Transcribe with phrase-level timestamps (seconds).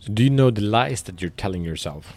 [0.00, 2.14] So do you know the lies that you're telling yourself?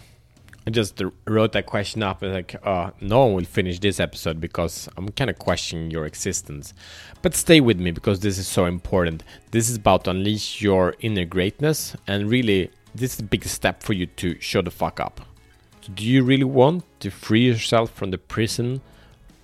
[0.66, 4.40] I just wrote that question up and like, uh, no one will finish this episode
[4.40, 6.72] because I'm kind of questioning your existence.
[7.20, 9.22] But stay with me because this is so important.
[9.50, 13.92] This is about unleash your inner greatness, and really, this is a big step for
[13.92, 15.20] you to show the fuck up.
[15.82, 18.80] So do you really want to free yourself from the prison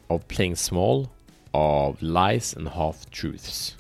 [0.09, 1.11] of playing small,
[1.53, 3.77] of lies and half truths?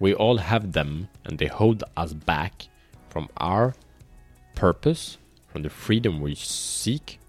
[0.00, 2.66] We all have them, and they hold us back
[3.12, 3.74] from our
[4.54, 7.20] purpose, from the freedom we seek,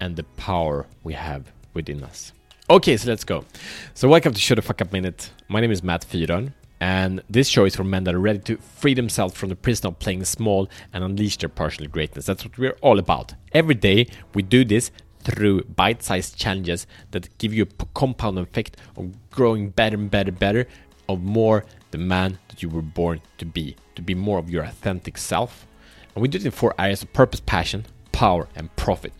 [0.00, 2.32] and the power we have within us.
[2.70, 3.44] Okay, so let's go.
[3.92, 5.30] So, welcome to Show the Fuck Up Minute.
[5.48, 8.56] My name is Matt Fyron, and this show is for men that are ready to
[8.56, 12.24] free themselves from the prison of playing small and unleash their personal greatness.
[12.24, 13.34] That's what we're all about.
[13.52, 14.90] Every day, we do this
[15.24, 20.30] through bite sized challenges that give you a compound effect of growing better and better
[20.30, 20.66] and better,
[21.06, 24.64] of more the man that you were born to be, to be more of your
[24.64, 25.66] authentic self.
[26.14, 29.12] And we do it in four areas of purpose, passion, power, and profit.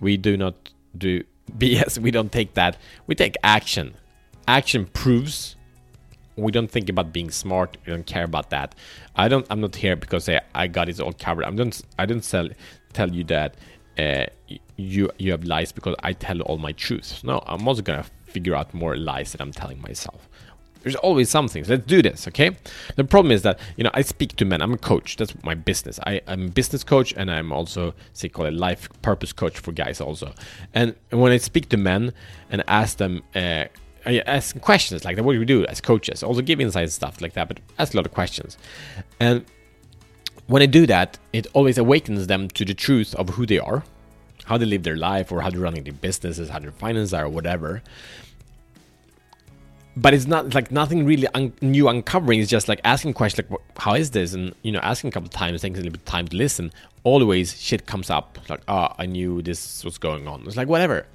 [0.00, 0.54] We do not
[0.96, 1.24] do
[1.58, 2.76] BS, we don't take that.
[3.06, 3.94] We take action.
[4.46, 5.56] Action proves
[6.36, 7.76] we don't think about being smart.
[7.86, 8.74] We don't care about that.
[9.16, 9.46] I don't.
[9.50, 11.44] I'm not here because I, I got it all covered.
[11.44, 11.80] I'm don't.
[11.98, 12.48] I don't sell,
[12.92, 13.56] tell you that
[13.98, 14.26] uh,
[14.76, 17.22] you you have lies because I tell all my truths.
[17.22, 20.28] No, I'm also gonna figure out more lies that I'm telling myself.
[20.82, 21.64] There's always something.
[21.64, 22.56] So let's do this, okay?
[22.96, 24.60] The problem is that you know I speak to men.
[24.60, 25.16] I'm a coach.
[25.16, 25.98] That's my business.
[26.06, 29.72] I, am a business coach, and I'm also say call it life purpose coach for
[29.72, 30.34] guys also.
[30.74, 32.12] And when I speak to men
[32.50, 33.22] and ask them.
[33.34, 33.66] Uh,
[34.04, 35.16] I ask questions like.
[35.18, 36.24] What do we do as coaches?
[36.24, 38.58] Also give insights and stuff like that, but ask a lot of questions.
[39.20, 39.44] And
[40.48, 43.84] when I do that, it always awakens them to the truth of who they are,
[44.46, 47.26] how they live their life, or how they're running their businesses, how their finances are,
[47.26, 47.82] or whatever
[49.96, 52.40] but it's not like nothing really un- new uncovering.
[52.40, 55.28] It's just like asking questions like, "How is this?" and you know, asking a couple
[55.28, 56.72] times, taking a little bit of time to listen.
[57.04, 60.68] Always shit comes up like, "Ah, oh, I knew this was going on." It's like
[60.68, 61.06] whatever.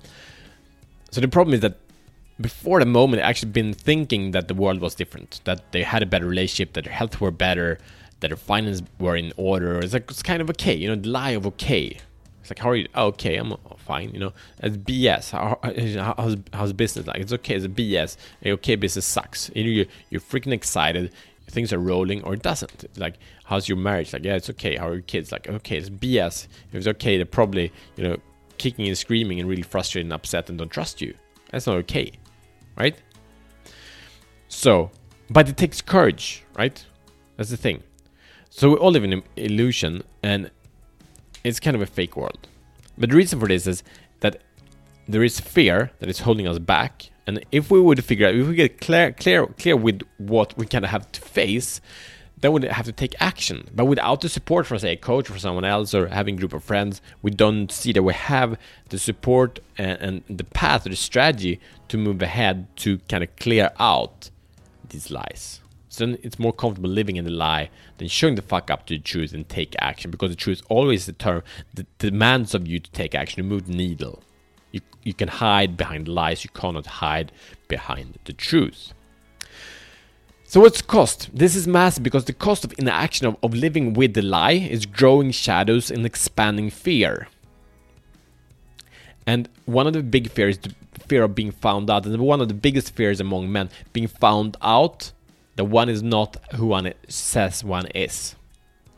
[1.12, 1.78] So the problem is that
[2.40, 6.04] before the moment, I actually been thinking that the world was different, that they had
[6.04, 7.80] a better relationship, that their health were better,
[8.20, 9.80] that their finances were in order.
[9.80, 11.98] It's like it's kind of okay, you know, the lie of okay.
[12.47, 12.88] It's like, how are you?
[12.96, 14.12] Oh, okay, I'm fine.
[14.13, 15.31] You know, it's BS.
[15.31, 15.59] How,
[16.18, 17.18] how's, how's business like?
[17.18, 17.56] It's okay.
[17.56, 18.16] It's a BS.
[18.46, 19.52] Okay, business sucks.
[19.53, 21.12] You know, you're, you're freaking excited.
[21.50, 22.97] Things are rolling, or it doesn't.
[22.97, 24.13] Like, how's your marriage?
[24.13, 24.78] Like, yeah, it's okay.
[24.78, 25.30] How are your kids?
[25.30, 26.47] Like, okay, it's BS.
[26.69, 28.18] If it's okay, they're probably, you know,
[28.57, 31.16] kicking and screaming and really frustrated and upset and don't trust you.
[31.52, 32.13] That's not okay,
[32.78, 32.96] right?
[34.47, 34.90] So,
[35.30, 36.86] but it takes courage, right?
[37.36, 37.84] That's the thing.
[38.50, 40.50] So we all live in an illusion, and
[41.47, 42.47] it's kind of a fake world.
[42.97, 43.84] But the reason for this is
[44.19, 44.41] that
[45.08, 47.09] there is fear that is holding us back.
[47.25, 50.66] And if we would figure out, if we get clear, clear, clear with what we
[50.66, 51.81] kind of have to face,
[52.40, 53.68] then we have to take action.
[53.74, 56.53] But without the support from, say, a coach or someone else or having a group
[56.53, 58.57] of friends, we don't see that we have
[58.90, 63.36] the support and, and the path or the strategy to move ahead to kind of
[63.38, 64.30] clear out
[64.90, 65.62] these lies.
[65.97, 69.03] So it's more comfortable living in the lie than showing the fuck up to the
[69.03, 71.41] truth and take action because the truth always the term
[71.74, 74.22] that demands of you to take action, to move the needle.
[74.72, 77.31] You, you can hide behind lies, you cannot hide
[77.68, 78.94] behind the truth.
[80.44, 81.30] So what's cost?
[81.34, 84.86] This is massive because the cost of inaction of, of living with the lie is
[84.86, 87.28] growing shadows and expanding fear.
[89.25, 90.75] And one of the big fears is the
[91.07, 92.06] fear of being found out.
[92.06, 95.12] And one of the biggest fears among men, being found out
[95.57, 98.35] that one is not who one says one is.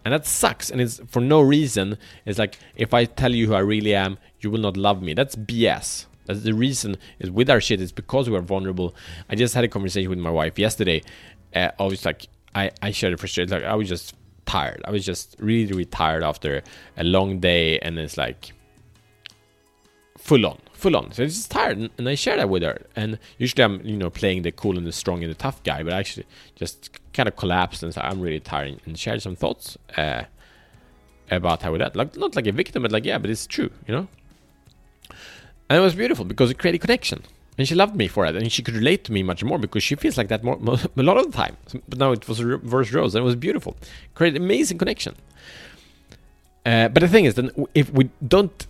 [0.06, 1.98] And that sucks, and it's for no reason.
[2.26, 5.14] It's like if I tell you who I really am, you will not love me.
[5.14, 6.06] That's BS.
[6.26, 7.82] That's the reason is with our shit.
[7.82, 8.96] It's because we are vulnerable.
[9.30, 11.02] I just had a conversation with my wife yesterday.
[11.54, 13.52] Uh, I was like, I I shared a frustration.
[13.52, 14.16] Like I was just
[14.46, 14.82] tired.
[14.86, 16.62] I was just really really tired after
[16.98, 18.52] a long day, and it's like
[20.18, 21.12] full on full on.
[21.12, 22.82] So it's tired, and I share that with her.
[22.96, 25.84] And usually I'm, you know, playing the cool and the strong and the tough guy,
[25.84, 26.26] but I actually
[26.56, 30.24] just kind of collapsed and said, I'm really tired, and shared some thoughts uh,
[31.30, 33.94] about how that, like not like a victim, but like yeah, but it's true, you
[33.94, 34.08] know.
[35.70, 37.24] And it was beautiful because it created connection,
[37.58, 39.84] and she loved me for it, and she could relate to me much more because
[39.84, 41.58] she feels like that more, more a lot of the time.
[41.88, 43.76] But now it was reverse roles, and it was beautiful,
[44.16, 45.16] created amazing connection.
[46.66, 48.68] Uh, but the thing is, then if we don't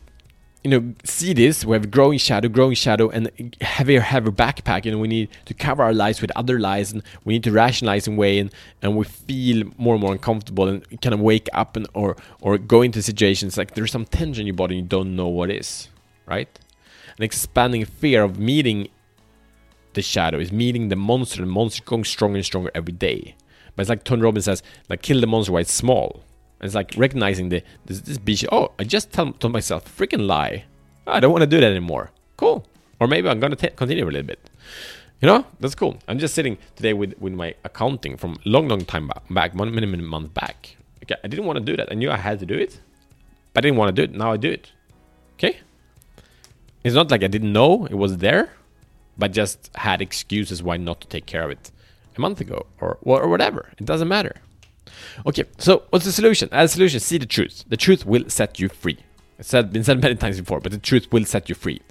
[0.64, 1.64] you know, see this.
[1.64, 4.90] We have growing shadow, growing shadow, and heavier, heavier backpack.
[4.90, 8.08] Know, we need to cover our lies with other lies, and we need to rationalize
[8.08, 11.78] in way, and, and we feel more and more uncomfortable, and kind of wake up
[11.78, 14.90] and or or go into situations like there's some tension in your body, and you
[14.90, 15.88] don't know what is,
[16.26, 16.60] right?
[17.18, 18.90] An expanding fear of meeting
[19.94, 23.36] the shadow is meeting the monster, and the monster going stronger and stronger every day.
[23.76, 26.24] But it's like Tony Robbins says, like kill the monster while it's small.
[26.62, 28.46] It's like recognizing the this, this bitch.
[28.52, 30.66] Oh, I just tell, told myself, freaking lie.
[31.08, 32.12] I don't want to do that anymore.
[32.38, 32.66] Cool.
[33.00, 34.50] Or maybe I'm gonna t- continue a little bit.
[35.22, 35.98] You know, that's cool.
[36.08, 39.88] I'm just sitting today with, with my accounting from long, long time back, one many,
[39.88, 40.78] months back.
[41.04, 41.90] Okay, I didn't want to do that.
[41.92, 42.80] I knew I had to do it,
[43.54, 44.18] but I didn't want to do it.
[44.18, 44.72] Now I do it.
[45.34, 45.58] Okay?
[46.84, 48.54] It's not like I didn't know it was there,
[49.18, 51.72] but just had excuses why not to take care of it
[52.16, 53.72] a month ago or, or whatever.
[53.78, 54.36] It doesn't matter.
[55.26, 56.50] Okay, so what's the solution?
[56.52, 57.66] As a solution, see the truth.
[57.68, 58.98] The truth will set you free.
[59.38, 61.82] It's been said many times before, but the truth will set you free.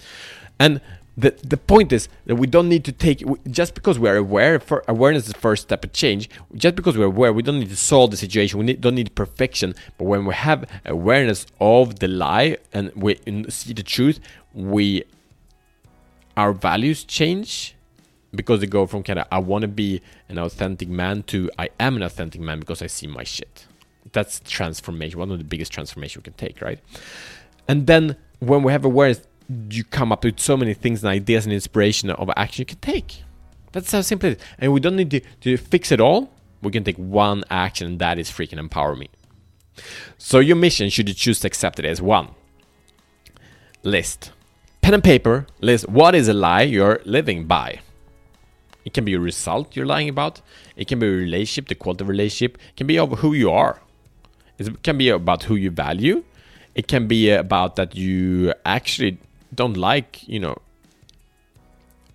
[0.60, 0.80] And
[1.16, 4.60] the the point is that we don't need to take just because we are aware.
[4.60, 6.30] For awareness is the first step of change.
[6.54, 8.58] Just because we're aware, we don't need to solve the situation.
[8.58, 9.74] We need, don't need perfection.
[9.96, 13.18] But when we have awareness of the lie and we
[13.48, 14.20] see the truth,
[14.52, 15.04] we
[16.36, 17.74] our values change
[18.34, 21.70] because they go from kind of I want to be an authentic man to I
[21.80, 23.66] am an authentic man because I see my shit.
[24.12, 25.18] That's transformation.
[25.18, 26.78] One of the biggest transformation we can take, right?
[27.66, 29.20] And then when we have awareness
[29.70, 32.78] you come up with so many things and ideas and inspiration of action you can
[32.78, 33.22] take.
[33.72, 34.44] That's how simple it is.
[34.58, 36.32] And we don't need to, to fix it all.
[36.62, 39.08] We can take one action, and that is freaking empower me.
[40.18, 42.30] So, your mission, should you choose to accept it as one
[43.82, 44.32] list.
[44.82, 47.80] Pen and paper, list what is a lie you're living by.
[48.88, 50.40] It can be a result you're lying about,
[50.74, 53.50] it can be a relationship, the quality of relationship, it can be of who you
[53.50, 53.82] are,
[54.56, 56.24] it can be about who you value,
[56.74, 59.18] it can be about that you actually
[59.54, 60.56] don't like, you know,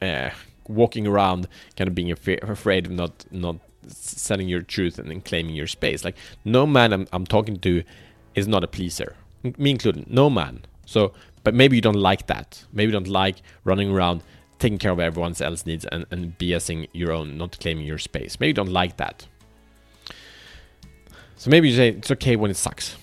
[0.02, 0.32] uh,
[0.68, 1.48] walking around
[1.78, 6.04] kind of being afraid of not not setting your truth and then claiming your space.
[6.04, 7.84] Like no man I'm, I'm talking to
[8.34, 10.10] is not a pleaser, me included.
[10.10, 10.66] No man.
[10.88, 12.66] So, but maybe you don't like that.
[12.74, 14.24] Maybe you don't like running around
[14.60, 18.40] taking care of everyone else's needs and, and BSing your own, not claiming your space.
[18.40, 19.28] Maybe you don't like that.
[21.36, 22.96] So maybe you say it's okay when it sucks.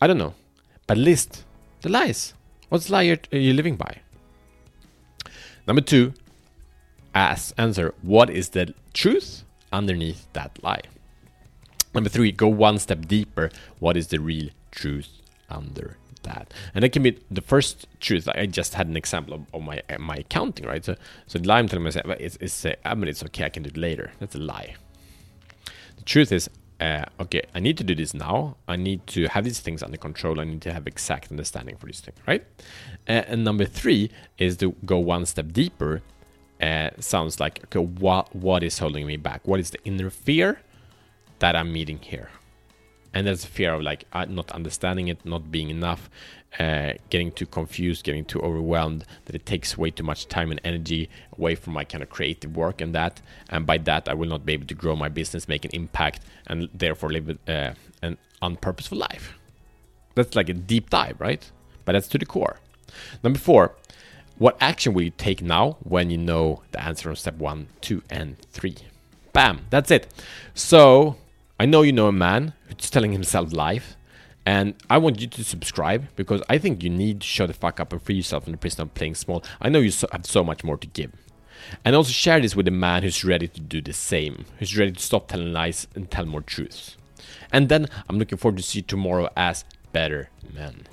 [0.00, 0.34] I don't know.
[0.86, 1.44] But list
[1.82, 2.34] the lies.
[2.68, 3.98] What's lie are you living by?
[5.66, 6.14] Number two,
[7.14, 10.82] ask, answer what is the truth underneath that lie?
[11.94, 13.50] Number three, go one step deeper.
[13.78, 15.08] What is the real truth
[15.50, 16.52] under that?
[16.74, 18.28] And it can be the first truth.
[18.28, 20.84] I just had an example of, of my my accounting, right?
[20.84, 23.48] So, so the lie I'm telling myself is, is uh, I mean, it's okay, I
[23.48, 24.12] can do it later.
[24.18, 24.76] That's a lie.
[25.96, 26.48] The truth is,
[26.80, 28.56] uh, okay, I need to do this now.
[28.68, 30.40] I need to have these things under control.
[30.40, 32.44] I need to have exact understanding for these things, right?
[33.08, 36.02] Uh, and number three is to go one step deeper.
[36.60, 39.46] Uh, sounds like okay, what what is holding me back?
[39.46, 40.60] What is the inner fear
[41.38, 42.30] that I'm meeting here?
[43.14, 46.10] And that's a fear of like uh, not understanding it, not being enough,
[46.58, 50.60] uh, getting too confused, getting too overwhelmed, that it takes way too much time and
[50.64, 53.20] energy away from my kind of creative work and that.
[53.48, 56.22] And by that, I will not be able to grow my business, make an impact,
[56.46, 57.72] and therefore live uh,
[58.02, 59.34] an unpurposeful life.
[60.14, 61.50] That's like a deep dive, right?
[61.84, 62.60] But that's to the core.
[63.22, 63.74] Number four,
[64.38, 68.02] what action will you take now when you know the answer on step one, two,
[68.08, 68.76] and three?
[69.32, 70.12] Bam, that's it.
[70.54, 71.16] So
[71.60, 73.96] I know you know a man who's telling himself life
[74.46, 77.80] and I want you to subscribe because I think you need to shut the fuck
[77.80, 79.44] up and free yourself from the prison of playing small.
[79.60, 81.12] I know you have so much more to give.
[81.84, 84.92] And also share this with a man who's ready to do the same, who's ready
[84.92, 86.96] to stop telling lies and tell more truths.
[87.52, 90.84] And then I'm looking forward to see you tomorrow as better men.